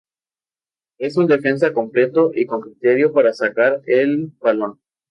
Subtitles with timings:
[0.97, 4.79] Es un defensa completo y con criterio para sacar el balón.